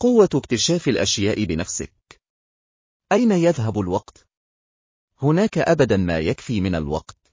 قوة 0.00 0.28
اكتشاف 0.34 0.88
الأشياء 0.88 1.44
بنفسك. 1.44 2.20
أين 3.12 3.32
يذهب 3.32 3.78
الوقت؟ 3.80 4.26
هناك 5.22 5.58
أبدا 5.58 5.96
ما 5.96 6.18
يكفي 6.18 6.60
من 6.60 6.74
الوقت. 6.74 7.32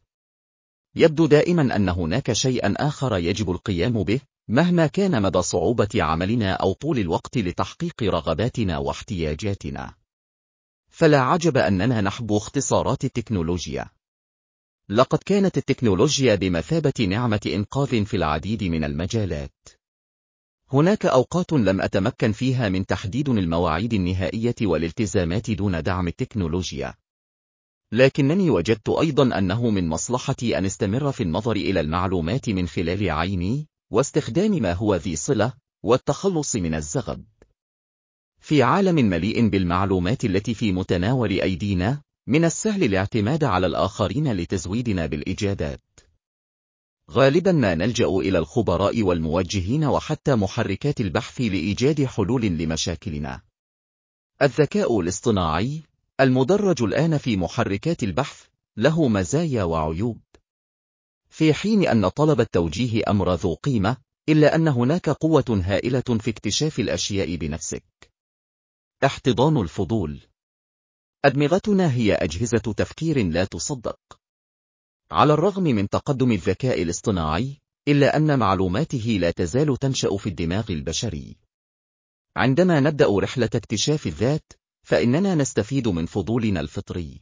يبدو 0.96 1.26
دائما 1.26 1.76
أن 1.76 1.90
هناك 1.90 2.34
شيئا 2.34 2.74
آخر 2.78 3.18
يجب 3.18 3.52
القيام 3.52 4.04
به 4.04 4.22
مهما 4.48 4.88
كان 4.88 5.22
مدى 5.22 5.42
صعوبة 5.42 5.90
عملنا 5.96 6.54
أو 6.54 6.74
طول 6.74 7.00
الوقت 7.00 7.38
لتحقيق 7.38 8.04
رغباتنا 8.04 8.78
واحتياجاتنا. 8.78 9.94
فلا 10.90 11.22
عجب 11.22 11.58
أننا 11.58 12.02
نحبو 12.02 12.38
اختصارات 12.38 13.06
التكنولوجيا. 13.06 13.90
لقد 14.90 15.20
كانت 15.26 15.58
التكنولوجيا 15.58 16.36
بمثابة 16.36 17.06
نعمة 17.10 17.42
إنقاذ 17.46 18.06
في 18.06 18.18
العديد 18.18 18.64
من 18.64 18.84
المجالات. 18.84 19.56
هناك 20.76 21.06
أوقات 21.06 21.54
لم 21.54 21.82
أتمكن 21.82 22.32
فيها 22.32 22.70
من 22.70 22.86
تحديد 22.86 23.30
المواعيد 23.30 23.94
النهائية 23.94 24.56
والالتزامات 24.62 25.52
دون 25.52 25.84
دعم 25.84 26.08
التكنولوجيا. 26.08 26.94
لكنني 27.92 28.50
وجدت 28.50 28.90
أيضا 28.90 29.38
أنه 29.38 29.70
من 29.70 29.90
مصلحتي 29.90 30.58
أن 30.58 30.66
استمر 30.66 31.12
في 31.12 31.24
النظر 31.24 31.56
إلى 31.56 31.80
المعلومات 31.80 32.50
من 32.50 32.68
خلال 32.68 33.12
عيني 33.12 33.68
واستخدام 33.92 34.52
ما 34.52 34.74
هو 34.74 34.96
ذي 34.96 35.16
صلة 35.16 35.54
والتخلص 35.84 36.56
من 36.56 36.76
الزغب. 36.76 37.24
في 38.40 38.64
عالم 38.64 38.96
مليء 38.96 39.48
بالمعلومات 39.50 40.26
التي 40.26 40.54
في 40.54 40.72
متناول 40.72 41.42
أيدينا 41.42 42.02
من 42.28 42.46
السهل 42.46 42.84
الاعتماد 42.84 43.44
على 43.44 43.68
الآخرين 43.68 44.34
لتزويدنا 44.34 45.06
بالإجابات. 45.06 45.95
غالبا 47.12 47.52
ما 47.52 47.76
نلجأ 47.76 48.08
إلى 48.08 48.38
الخبراء 48.38 49.04
والموجهين 49.04 49.86
وحتى 49.86 50.36
محركات 50.36 51.02
البحث 51.02 51.42
لإيجاد 51.42 52.06
حلول 52.06 52.46
لمشاكلنا. 52.46 53.42
الذكاء 54.42 55.00
الاصطناعي 55.00 55.84
المدرج 56.20 56.84
الآن 56.84 57.18
في 57.18 57.38
محركات 57.38 58.04
البحث 58.04 58.46
له 58.78 59.08
مزايا 59.08 59.64
وعيوب. 59.64 60.22
في 61.30 61.54
حين 61.54 61.88
أن 61.88 62.08
طلب 62.10 62.42
التوجيه 62.42 63.02
أمر 63.08 63.34
ذو 63.34 63.54
قيمة 63.54 63.98
إلا 64.30 64.56
أن 64.56 64.68
هناك 64.68 65.10
قوة 65.10 65.62
هائلة 65.66 66.20
في 66.20 66.30
اكتشاف 66.30 66.80
الأشياء 66.80 67.36
بنفسك. 67.36 68.12
احتضان 69.06 69.58
الفضول. 69.58 70.20
أدمغتنا 71.26 71.94
هي 71.94 72.14
أجهزة 72.14 72.74
تفكير 72.78 73.24
لا 73.28 73.46
تصدق. 73.46 74.00
على 75.16 75.34
الرغم 75.34 75.64
من 75.64 75.90
تقدم 75.90 76.32
الذكاء 76.32 76.82
الاصطناعي 76.82 77.62
إلا 77.88 78.18
أن 78.18 78.40
معلوماته 78.40 79.18
لا 79.22 79.32
تزال 79.32 79.78
تنشأ 79.78 80.18
في 80.18 80.30
الدماغ 80.30 80.66
البشري. 80.70 81.38
عندما 82.38 82.80
نبدأ 82.80 83.20
رحلة 83.20 83.50
اكتشاف 83.56 84.08
الذات 84.08 84.54
فإننا 84.84 85.36
نستفيد 85.36 85.88
من 85.88 86.06
فضولنا 86.06 86.60
الفطري. 86.60 87.22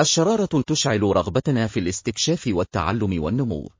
الشرارة 0.00 0.62
تشعل 0.66 1.02
رغبتنا 1.02 1.66
في 1.66 1.80
الاستكشاف 1.80 2.46
والتعلم 2.46 3.22
والنمو. 3.22 3.70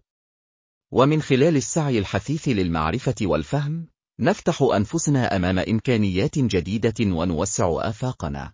ومن 0.92 1.22
خلال 1.22 1.56
السعي 1.56 1.98
الحثيث 1.98 2.48
للمعرفة 2.48 3.14
والفهم 3.22 3.88
نفتح 4.20 4.62
أنفسنا 4.62 5.36
أمام 5.36 5.58
إمكانيات 5.58 6.38
جديدة 6.38 6.94
ونوسع 7.00 7.88
آفاقنا. 7.88 8.52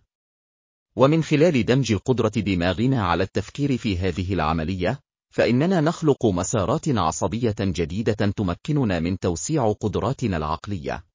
ومن 0.95 1.23
خلال 1.23 1.65
دمج 1.65 1.93
قدرة 1.93 2.29
دماغنا 2.29 3.03
على 3.03 3.23
التفكير 3.23 3.77
في 3.77 3.97
هذه 3.97 4.33
العملية 4.33 4.99
فإننا 5.31 5.81
نخلق 5.81 6.25
مسارات 6.25 6.89
عصبية 6.89 7.55
جديدة 7.59 8.13
تمكننا 8.13 8.99
من 8.99 9.19
توسيع 9.19 9.71
قدراتنا 9.71 10.37
العقلية. 10.37 11.05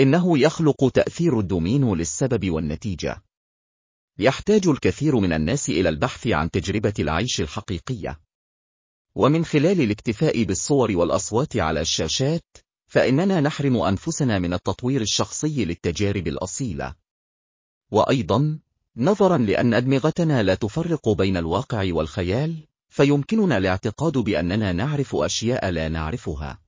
إنه 0.00 0.38
يخلق 0.38 0.88
تأثير 0.88 1.40
الدومين 1.40 1.94
للسبب 1.94 2.50
والنتيجة. 2.50 3.22
يحتاج 4.18 4.68
الكثير 4.68 5.16
من 5.16 5.32
الناس 5.32 5.68
إلى 5.70 5.88
البحث 5.88 6.26
عن 6.26 6.50
تجربة 6.50 6.94
العيش 6.98 7.40
الحقيقية. 7.40 8.20
ومن 9.14 9.44
خلال 9.44 9.80
الاكتفاء 9.80 10.44
بالصور 10.44 10.96
والأصوات 10.96 11.56
على 11.56 11.80
الشاشات 11.80 12.46
فإننا 12.86 13.40
نحرم 13.40 13.76
أنفسنا 13.76 14.38
من 14.38 14.52
التطوير 14.52 15.00
الشخصي 15.00 15.64
للتجارب 15.64 16.28
الأصيلة. 16.28 16.94
وأيضا 17.90 18.58
نظرا 19.00 19.38
لأن 19.38 19.74
أدمغتنا 19.74 20.42
لا 20.42 20.54
تفرق 20.54 21.08
بين 21.08 21.36
الواقع 21.36 21.88
والخيال 21.92 22.56
فيمكننا 22.88 23.58
الاعتقاد 23.58 24.18
بأننا 24.18 24.72
نعرف 24.72 25.16
أشياء 25.16 25.70
لا 25.70 25.88
نعرفها. 25.88 26.58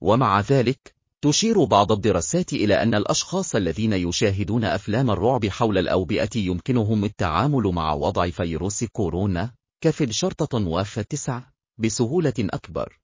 ومع 0.00 0.40
ذلك 0.40 0.94
تشير 1.22 1.64
بعض 1.64 1.92
الدراسات 1.92 2.52
إلى 2.52 2.82
أن 2.82 2.94
الأشخاص 2.94 3.54
الذين 3.54 3.92
يشاهدون 3.92 4.64
أفلام 4.64 5.10
الرعب 5.10 5.46
حول 5.46 5.78
الأوبئة 5.78 6.38
يمكنهم 6.38 7.04
التعامل 7.04 7.62
مع 7.62 7.92
وضع 7.92 8.30
فيروس 8.30 8.84
كورونا 8.84 9.52
كفل 9.80 10.14
شرطة 10.14 10.58
وافة 10.68 11.02
تسع 11.02 11.42
بسهولة 11.78 12.34
أكبر. 12.38 12.98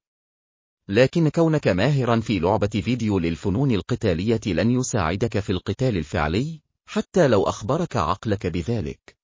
لكن 0.87 1.29
كونك 1.29 1.67
ماهرا 1.67 2.19
في 2.19 2.39
لعبة 2.39 2.67
فيديو 2.67 3.19
للفنون 3.19 3.71
القتالية 3.71 4.41
لن 4.45 4.71
يساعدك 4.71 5.39
في 5.39 5.51
القتال 5.51 5.97
الفعلي 5.97 6.68
حتى 6.91 7.27
لو 7.27 7.43
أخبرك 7.43 7.97
عقلك 7.97 8.47
بذلك. 8.47 9.17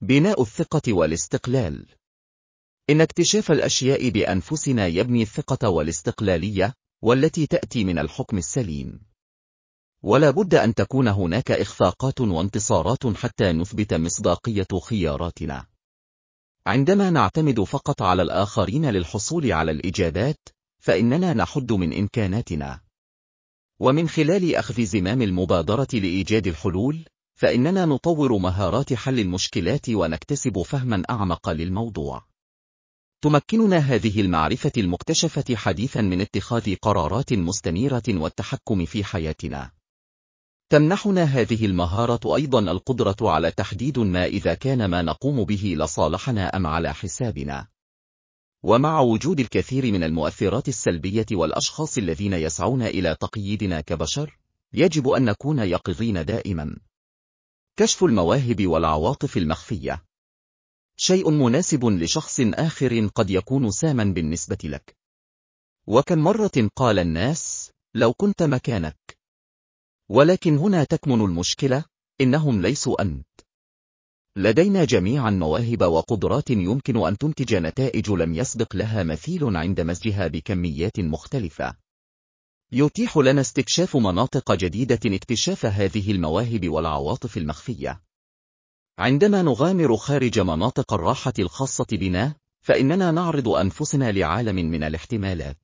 بناء 0.00 0.42
الثقة 0.42 0.92
والاستقلال. 0.92 1.86
إن 2.90 3.00
اكتشاف 3.00 3.50
الأشياء 3.50 4.08
بأنفسنا 4.08 4.86
يبني 4.86 5.22
الثقة 5.22 5.68
والاستقلالية 5.68 6.74
والتي 7.02 7.46
تأتي 7.46 7.84
من 7.84 7.98
الحكم 7.98 8.38
السليم. 8.38 9.00
ولا 10.02 10.30
بد 10.30 10.54
أن 10.54 10.74
تكون 10.74 11.08
هناك 11.08 11.50
إخفاقات 11.50 12.20
وانتصارات 12.20 13.06
حتى 13.06 13.52
نثبت 13.52 13.94
مصداقية 13.94 14.80
خياراتنا. 14.88 15.66
عندما 16.66 17.10
نعتمد 17.10 17.60
فقط 17.60 18.02
على 18.02 18.22
الآخرين 18.22 18.90
للحصول 18.90 19.52
على 19.52 19.70
الإجابات 19.70 20.48
فإننا 20.78 21.34
نحد 21.34 21.72
من 21.72 21.98
إمكاناتنا. 21.98 22.83
ومن 23.80 24.08
خلال 24.08 24.56
أخذ 24.56 24.84
زمام 24.84 25.22
المبادرة 25.22 25.88
لإيجاد 25.92 26.46
الحلول 26.46 27.04
فإننا 27.34 27.86
نطور 27.86 28.38
مهارات 28.38 28.94
حل 28.94 29.20
المشكلات 29.20 29.88
ونكتسب 29.88 30.62
فهما 30.62 31.02
أعمق 31.10 31.48
للموضوع. 31.48 32.24
تمكننا 33.22 33.76
هذه 33.76 34.20
المعرفة 34.20 34.72
المكتشفة 34.76 35.56
حديثا 35.56 36.00
من 36.00 36.20
اتخاذ 36.20 36.74
قرارات 36.74 37.32
مستنيرة 37.32 38.02
والتحكم 38.08 38.84
في 38.84 39.04
حياتنا. 39.04 39.70
تمنحنا 40.70 41.24
هذه 41.24 41.66
المهارة 41.66 42.36
أيضا 42.36 42.60
القدرة 42.60 43.16
على 43.22 43.50
تحديد 43.50 43.98
ما 43.98 44.24
إذا 44.24 44.54
كان 44.54 44.84
ما 44.84 45.02
نقوم 45.02 45.44
به 45.44 45.76
لصالحنا 45.78 46.56
أم 46.56 46.66
على 46.66 46.94
حسابنا. 46.94 47.73
ومع 48.64 49.00
وجود 49.00 49.40
الكثير 49.40 49.92
من 49.92 50.04
المؤثرات 50.04 50.68
السلبية 50.68 51.26
والأشخاص 51.32 51.98
الذين 51.98 52.32
يسعون 52.32 52.82
إلى 52.82 53.16
تقييدنا 53.20 53.80
كبشر 53.80 54.38
يجب 54.72 55.08
أن 55.08 55.24
نكون 55.24 55.58
يقظين 55.58 56.24
دائما. 56.24 56.76
كشف 57.76 58.04
المواهب 58.04 58.66
والعواطف 58.66 59.36
المخفية. 59.36 60.04
شيء 60.96 61.30
مناسب 61.30 61.84
لشخص 61.84 62.40
آخر 62.40 63.06
قد 63.06 63.30
يكون 63.30 63.70
ساما 63.70 64.04
بالنسبة 64.04 64.58
لك. 64.64 64.96
وكم 65.86 66.18
مرة 66.18 66.70
قال 66.76 66.98
الناس 66.98 67.70
لو 67.94 68.12
كنت 68.12 68.42
مكانك. 68.42 69.18
ولكن 70.08 70.58
هنا 70.58 70.84
تكمن 70.84 71.20
المشكلة 71.20 71.84
إنهم 72.20 72.62
ليسوا 72.62 73.02
أنت. 73.02 73.33
لدينا 74.36 74.84
جميعا 74.84 75.30
مواهب 75.30 75.82
وقدرات 75.82 76.50
يمكن 76.50 77.06
أن 77.06 77.18
تنتج 77.18 77.54
نتائج 77.54 78.10
لم 78.10 78.34
يسبق 78.34 78.76
لها 78.76 79.02
مثيل 79.02 79.56
عند 79.56 79.80
مزجها 79.80 80.26
بكميات 80.26 81.00
مختلفة. 81.00 81.76
يتيح 82.72 83.16
لنا 83.16 83.40
استكشاف 83.40 83.96
مناطق 83.96 84.52
جديدة 84.52 85.00
اكتشاف 85.04 85.66
هذه 85.66 86.10
المواهب 86.10 86.68
والعواطف 86.68 87.36
المخفية. 87.36 88.02
عندما 88.98 89.42
نغامر 89.42 89.96
خارج 89.96 90.40
مناطق 90.40 90.92
الراحة 90.92 91.34
الخاصة 91.38 91.86
بنا 91.92 92.34
فإننا 92.60 93.10
نعرض 93.10 93.48
أنفسنا 93.48 94.12
لعالم 94.12 94.56
من 94.56 94.82
الاحتمالات. 94.82 95.58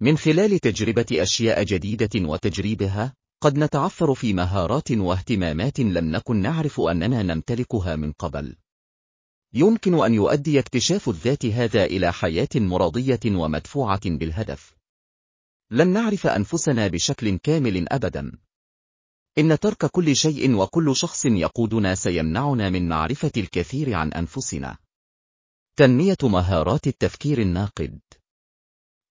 من 0.00 0.18
خلال 0.18 0.58
تجربة 0.58 1.06
أشياء 1.12 1.62
جديدة 1.62 2.28
وتجريبها 2.28 3.14
قد 3.44 3.58
نتعثر 3.58 4.14
في 4.14 4.32
مهارات 4.32 4.90
واهتمامات 4.90 5.80
لم 5.80 6.10
نكن 6.10 6.36
نعرف 6.36 6.80
أننا 6.80 7.22
نمتلكها 7.22 7.96
من 7.96 8.12
قبل. 8.12 8.56
يمكن 9.54 10.04
أن 10.04 10.14
يؤدي 10.14 10.58
اكتشاف 10.58 11.08
الذات 11.08 11.46
هذا 11.46 11.84
إلى 11.84 12.12
حياة 12.12 12.48
مرضية 12.54 13.20
ومدفوعة 13.26 14.00
بالهدف. 14.04 14.74
لن 15.70 15.88
نعرف 15.88 16.26
أنفسنا 16.26 16.86
بشكل 16.86 17.38
كامل 17.38 17.88
أبدا. 17.88 18.32
إن 19.38 19.58
ترك 19.58 19.86
كل 19.86 20.16
شيء 20.16 20.54
وكل 20.54 20.96
شخص 20.96 21.26
يقودنا 21.26 21.94
سيمنعنا 21.94 22.70
من 22.70 22.88
معرفة 22.88 23.32
الكثير 23.36 23.94
عن 23.94 24.12
أنفسنا. 24.12 24.76
تنمية 25.76 26.18
مهارات 26.22 26.86
التفكير 26.86 27.40
الناقد. 27.40 28.00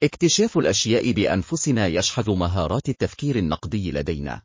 اكتشاف 0.03 0.57
الأشياء 0.57 1.11
بأنفسنا 1.11 1.87
يشحذ 1.87 2.31
مهارات 2.31 2.89
التفكير 2.89 3.35
النقدي 3.35 3.91
لدينا. 3.91 4.41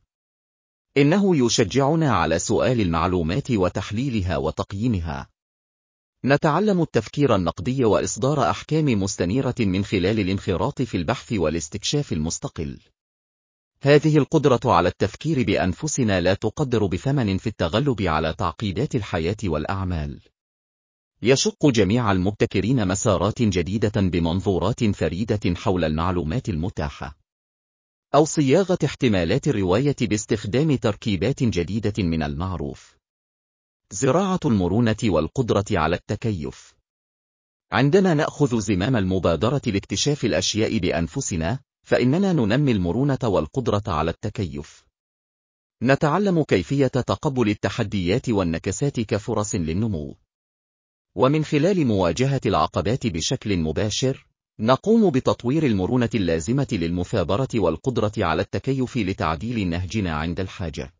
إنه 0.96 1.46
يشجعنا 1.46 2.12
على 2.12 2.38
سؤال 2.38 2.80
المعلومات 2.80 3.50
وتحليلها 3.50 4.36
وتقييمها. 4.36 5.28
نتعلم 6.24 6.82
التفكير 6.82 7.34
النقدي 7.34 7.84
وإصدار 7.84 8.50
أحكام 8.50 8.84
مستنيرة 8.84 9.54
من 9.60 9.84
خلال 9.84 10.20
الانخراط 10.20 10.82
في 10.82 10.96
البحث 10.96 11.32
والاستكشاف 11.32 12.12
المستقل. 12.12 12.80
هذه 13.82 14.18
القدرة 14.18 14.60
على 14.64 14.88
التفكير 14.88 15.42
بأنفسنا 15.42 16.20
لا 16.20 16.34
تقدر 16.34 16.86
بثمن 16.86 17.38
في 17.38 17.46
التغلب 17.46 18.02
على 18.02 18.34
تعقيدات 18.38 18.94
الحياة 18.94 19.36
والأعمال. 19.44 20.20
يشق 21.22 21.66
جميع 21.66 22.12
المبتكرين 22.12 22.88
مسارات 22.88 23.42
جديدة 23.42 24.00
بمنظورات 24.00 24.84
فريدة 24.84 25.54
حول 25.54 25.84
المعلومات 25.84 26.48
المتاحة. 26.48 27.18
أو 28.14 28.24
صياغة 28.24 28.78
احتمالات 28.84 29.48
الرواية 29.48 29.96
باستخدام 30.00 30.76
تركيبات 30.76 31.42
جديدة 31.42 31.92
من 31.98 32.22
المعروف. 32.22 32.96
زراعة 33.92 34.40
المرونة 34.44 34.96
والقدرة 35.04 35.64
على 35.70 35.96
التكيف. 35.96 36.74
عندما 37.72 38.14
نأخذ 38.14 38.60
زمام 38.60 38.96
المبادرة 38.96 39.62
لاكتشاف 39.66 40.24
الأشياء 40.24 40.78
بأنفسنا، 40.78 41.60
فإننا 41.86 42.32
ننمي 42.32 42.72
المرونة 42.72 43.18
والقدرة 43.24 43.82
على 43.86 44.10
التكيف. 44.10 44.84
نتعلم 45.82 46.42
كيفية 46.42 46.86
تقبل 46.86 47.48
التحديات 47.48 48.28
والنكسات 48.28 49.00
كفرص 49.00 49.54
للنمو. 49.54 50.16
ومن 51.18 51.44
خلال 51.44 51.86
مواجهة 51.86 52.40
العقبات 52.46 53.06
بشكل 53.06 53.56
مباشر، 53.56 54.26
نقوم 54.60 55.10
بتطوير 55.10 55.66
المرونة 55.66 56.08
اللازمة 56.14 56.66
للمثابرة 56.72 57.48
والقدرة 57.54 58.12
على 58.18 58.42
التكيف 58.42 58.96
لتعديل 58.96 59.68
نهجنا 59.68 60.12
عند 60.12 60.40
الحاجة. 60.40 60.94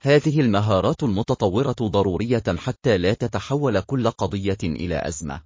هذه 0.00 0.40
المهارات 0.40 1.02
المتطورة 1.02 1.76
ضرورية 1.82 2.42
حتى 2.58 2.98
لا 2.98 3.14
تتحول 3.14 3.80
كل 3.80 4.10
قضية 4.10 4.58
إلى 4.62 5.08
أزمة. 5.08 5.42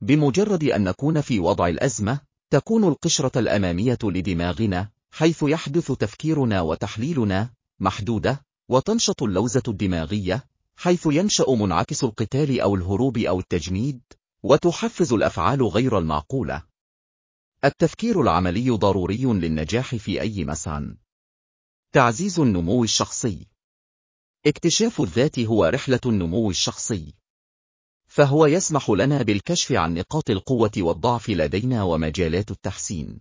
بمجرد 0.00 0.64
أن 0.64 0.84
نكون 0.84 1.20
في 1.20 1.40
وضع 1.40 1.68
الأزمة، 1.68 2.20
تكون 2.50 2.84
القشرة 2.84 3.38
الأمامية 3.38 3.98
لدماغنا، 4.02 4.88
حيث 5.10 5.42
يحدث 5.42 5.92
تفكيرنا 5.92 6.60
وتحليلنا، 6.60 7.50
محدودة، 7.80 8.44
وتنشط 8.68 9.22
اللوزة 9.22 9.62
الدماغية، 9.68 10.51
حيث 10.82 11.06
ينشأ 11.06 11.44
منعكس 11.48 12.04
القتال 12.04 12.60
أو 12.60 12.74
الهروب 12.74 13.18
أو 13.18 13.40
التجميد، 13.40 14.00
وتحفز 14.42 15.12
الأفعال 15.12 15.62
غير 15.62 15.98
المعقولة. 15.98 16.62
التفكير 17.64 18.20
العملي 18.20 18.70
ضروري 18.70 19.24
للنجاح 19.24 19.94
في 19.94 20.20
أي 20.20 20.44
مسعى. 20.44 20.96
تعزيز 21.92 22.40
النمو 22.40 22.84
الشخصي 22.84 23.46
اكتشاف 24.46 25.00
الذات 25.00 25.38
هو 25.38 25.64
رحلة 25.64 26.00
النمو 26.06 26.50
الشخصي. 26.50 27.14
فهو 28.06 28.46
يسمح 28.46 28.90
لنا 28.90 29.22
بالكشف 29.22 29.72
عن 29.72 29.94
نقاط 29.94 30.30
القوة 30.30 30.72
والضعف 30.78 31.30
لدينا 31.30 31.82
ومجالات 31.82 32.50
التحسين. 32.50 33.20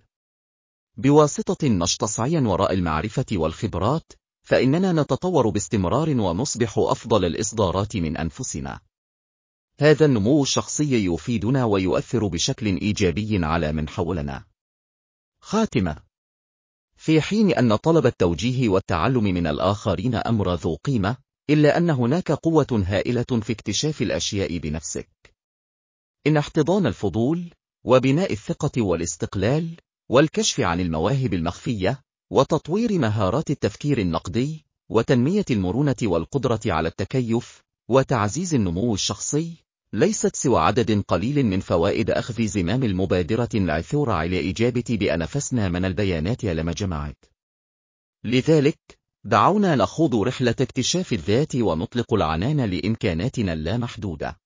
بواسطة 0.97 1.67
نشط 1.67 2.05
سعيا 2.05 2.41
وراء 2.41 2.73
المعرفة 2.73 3.25
والخبرات، 3.31 4.11
فإننا 4.43 4.91
نتطور 4.93 5.49
باستمرار 5.49 6.09
ونصبح 6.09 6.77
أفضل 6.77 7.25
الإصدارات 7.25 7.95
من 7.95 8.17
أنفسنا. 8.17 8.79
هذا 9.79 10.05
النمو 10.05 10.43
الشخصي 10.43 11.05
يفيدنا 11.05 11.65
ويؤثر 11.65 12.27
بشكل 12.27 12.65
إيجابي 12.65 13.45
على 13.45 13.71
من 13.71 13.89
حولنا. 13.89 14.45
خاتمة 15.41 15.97
في 16.95 17.21
حين 17.21 17.53
أن 17.53 17.75
طلب 17.75 18.05
التوجيه 18.05 18.69
والتعلم 18.69 19.23
من 19.23 19.47
الآخرين 19.47 20.15
أمر 20.15 20.53
ذو 20.53 20.75
قيمة، 20.75 21.17
إلا 21.49 21.77
أن 21.77 21.89
هناك 21.89 22.31
قوة 22.31 22.83
هائلة 22.87 23.41
في 23.41 23.53
اكتشاف 23.53 24.01
الأشياء 24.01 24.57
بنفسك. 24.57 25.33
إن 26.27 26.37
احتضان 26.37 26.85
الفضول، 26.85 27.53
وبناء 27.83 28.33
الثقة 28.33 28.81
والاستقلال، 28.81 29.77
والكشف 30.09 30.59
عن 30.59 30.79
المواهب 30.79 31.33
المخفية، 31.33 32.01
وتطوير 32.31 32.99
مهارات 32.99 33.49
التفكير 33.49 33.97
النقدي، 33.97 34.65
وتنمية 34.89 35.45
المرونة 35.51 35.95
والقدرة 36.03 36.59
على 36.65 36.87
التكيف، 36.87 37.63
وتعزيز 37.89 38.53
النمو 38.53 38.93
الشخصي، 38.93 39.65
ليست 39.93 40.35
سوى 40.35 40.59
عدد 40.59 41.01
قليل 41.01 41.45
من 41.45 41.59
فوائد 41.59 42.11
أخذ 42.11 42.45
زمام 42.45 42.83
المبادرة 42.83 43.49
العثور 43.55 44.11
على 44.11 44.49
إجابة 44.49 44.83
بأنفسنا 44.89 45.69
من 45.69 45.85
البيانات 45.85 46.43
لما 46.43 46.71
جمعت. 46.71 47.25
لذلك، 48.23 48.99
دعونا 49.23 49.75
نخوض 49.75 50.15
رحلة 50.15 50.55
اكتشاف 50.61 51.13
الذات 51.13 51.55
ونطلق 51.55 52.13
العنان 52.13 52.61
لإمكاناتنا 52.61 53.53
اللامحدودة. 53.53 54.39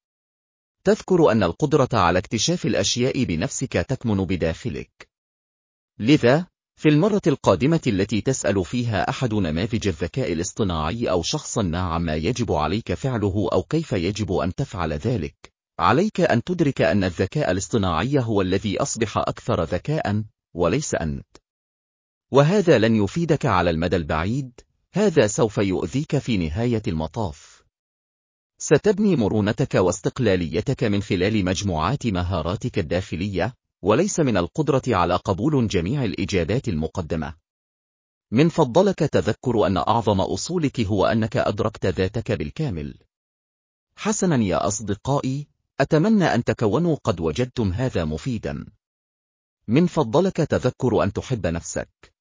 تذكر 0.84 1.32
أن 1.32 1.44
القدرة 1.44 1.90
على 1.94 2.20
اكتشاف 2.20 2.66
الأشياء 2.66 3.24
بنفسك 3.24 3.74
تكمن 3.74 4.26
بداخلك. 4.26 5.10
لذا، 6.00 6.48
في 6.76 6.90
المرة 6.90 7.22
القادمة 7.28 7.82
التي 7.88 8.22
تسأل 8.22 8.66
فيها 8.66 9.10
أحد 9.10 9.34
نماذج 9.34 9.88
الذكاء 9.88 10.34
الاصطناعي 10.34 11.10
أو 11.10 11.24
شخصا 11.24 11.62
ما 11.62 11.80
عما 11.80 12.16
يجب 12.16 12.52
عليك 12.52 12.94
فعله 12.94 13.50
أو 13.54 13.64
كيف 13.64 13.92
يجب 13.92 14.32
أن 14.32 14.56
تفعل 14.56 14.94
ذلك، 14.94 15.54
عليك 15.80 16.22
أن 16.22 16.44
تدرك 16.44 16.82
أن 16.82 17.04
الذكاء 17.04 17.52
الاصطناعي 17.52 18.20
هو 18.20 18.42
الذي 18.42 18.82
أصبح 18.82 19.18
أكثر 19.18 19.64
ذكاء، 19.64 20.24
وليس 20.54 20.96
أنت. 20.96 21.28
وهذا 22.32 22.78
لن 22.78 22.96
يفيدك 22.96 23.46
على 23.46 23.70
المدى 23.70 23.96
البعيد، 23.96 24.52
هذا 24.94 25.28
سوف 25.28 25.58
يؤذيك 25.58 26.18
في 26.18 26.38
نهاية 26.38 26.84
المطاف. 26.88 27.64
ستبني 28.58 29.16
مرونتك 29.16 29.76
واستقلاليتك 29.76 30.84
من 30.84 31.02
خلال 31.02 31.46
مجموعات 31.46 32.08
مهاراتك 32.08 32.80
الداخلية، 32.80 33.54
وليس 33.86 34.20
من 34.20 34.38
القدرة 34.38 34.82
على 34.88 35.16
قبول 35.16 35.68
جميع 35.68 36.04
الإجابات 36.04 36.68
المقدمة. 36.68 37.36
من 38.32 38.50
فضلك 38.50 39.00
تذكر 39.00 39.68
أن 39.68 39.78
أعظم 39.78 40.22
أصولك 40.22 40.80
هو 40.80 41.06
أنك 41.06 41.38
أدركت 41.38 41.86
ذاتك 41.86 42.32
بالكامل. 42.32 42.98
حسنا 43.98 44.44
يا 44.44 44.68
أصدقائي، 44.68 45.48
أتمنى 45.80 46.26
أن 46.26 46.44
تكونوا 46.44 46.96
قد 46.96 47.20
وجدتم 47.20 47.72
هذا 47.74 48.06
مفيدا. 48.06 48.66
من 49.68 49.88
فضلك 49.88 50.38
تذكر 50.38 51.04
أن 51.04 51.14
تحب 51.14 51.48
نفسك. 51.48 52.14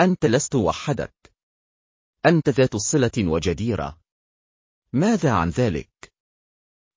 أنت 0.00 0.26
لست 0.26 0.54
وحدك. 0.54 1.32
أنت 2.26 2.48
ذات 2.48 2.74
الصلة 2.74 3.10
وجديرة. 3.18 3.98
ماذا 4.92 5.32
عن 5.32 5.48
ذلك؟ 5.48 6.12